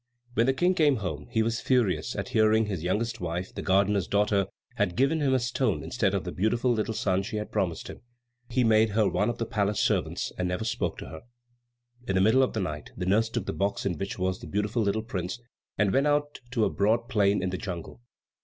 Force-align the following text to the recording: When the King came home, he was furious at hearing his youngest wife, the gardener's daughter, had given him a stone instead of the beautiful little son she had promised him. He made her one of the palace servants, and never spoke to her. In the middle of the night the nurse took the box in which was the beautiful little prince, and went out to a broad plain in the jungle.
When 0.33 0.47
the 0.47 0.53
King 0.53 0.73
came 0.73 0.95
home, 0.95 1.27
he 1.29 1.43
was 1.43 1.61
furious 1.61 2.15
at 2.15 2.29
hearing 2.29 2.65
his 2.65 2.81
youngest 2.83 3.21
wife, 3.21 3.53
the 3.53 3.61
gardener's 3.61 4.07
daughter, 4.07 4.47
had 4.77 4.95
given 4.95 5.21
him 5.21 5.31
a 5.35 5.39
stone 5.39 5.83
instead 5.83 6.15
of 6.15 6.23
the 6.23 6.31
beautiful 6.31 6.71
little 6.73 6.95
son 6.95 7.21
she 7.21 7.37
had 7.37 7.51
promised 7.51 7.87
him. 7.87 8.01
He 8.49 8.63
made 8.63 8.89
her 8.97 9.07
one 9.07 9.29
of 9.29 9.37
the 9.37 9.45
palace 9.45 9.79
servants, 9.79 10.31
and 10.39 10.47
never 10.47 10.63
spoke 10.65 10.97
to 10.97 11.09
her. 11.09 11.21
In 12.07 12.15
the 12.15 12.21
middle 12.21 12.41
of 12.41 12.53
the 12.53 12.59
night 12.59 12.89
the 12.97 13.05
nurse 13.05 13.29
took 13.29 13.45
the 13.45 13.53
box 13.53 13.85
in 13.85 13.95
which 13.99 14.17
was 14.17 14.39
the 14.39 14.47
beautiful 14.47 14.81
little 14.81 15.03
prince, 15.03 15.39
and 15.77 15.93
went 15.93 16.07
out 16.07 16.39
to 16.49 16.65
a 16.65 16.69
broad 16.71 17.07
plain 17.07 17.43
in 17.43 17.51
the 17.51 17.57
jungle. 17.59 18.01